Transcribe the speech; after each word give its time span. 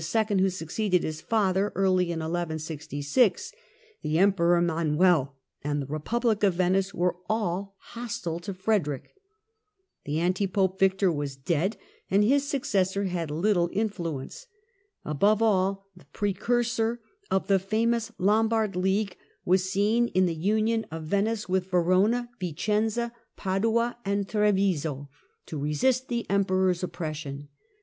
who 0.39 0.49
succeeded 0.49 1.03
his 1.03 1.21
father 1.21 1.71
early 1.75 2.05
in 2.05 2.21
1166, 2.21 3.51
the 4.01 4.17
Emperor 4.17 4.59
Manuel, 4.59 5.35
and 5.63 5.79
the 5.79 5.85
republic 5.85 6.41
of 6.41 6.55
Venice 6.55 6.91
were 6.91 7.17
all 7.29 7.75
hostile 7.77 8.39
to 8.39 8.51
Frederick: 8.51 9.13
the 10.05 10.19
anti 10.19 10.47
pope 10.47 10.79
Victor 10.79 11.11
was 11.11 11.35
dead 11.35 11.77
and 12.09 12.23
his 12.23 12.47
successor 12.47 13.03
had 13.03 13.29
little 13.29 13.69
influence: 13.71 14.47
above 15.05 15.39
all, 15.39 15.85
the 15.95 16.05
precursor 16.05 16.99
of 17.29 17.45
the 17.45 17.59
famous 17.59 18.11
Lom 18.17 18.47
bard 18.49 18.75
League 18.75 19.17
was 19.45 19.71
seen 19.71 20.07
in 20.07 20.25
the 20.25 20.33
union 20.33 20.83
of 20.89 21.03
Venice 21.03 21.47
with 21.47 21.65
FREDERICK 21.65 21.69
T. 21.69 21.93
AND 21.93 21.93
THE 21.93 21.93
LOMBARD 21.93 22.57
COMMUNES 22.57 22.65
161 22.65 22.81
Verona, 22.81 22.85
Vicenza, 22.89 23.15
Padua 23.37 23.97
and 24.03 24.27
Treviso 24.27 25.09
to 25.45 25.59
resist 25.59 26.07
the 26.07 26.27
Em 26.27 26.43
peror's 26.45 26.81
oppression. 26.81 27.49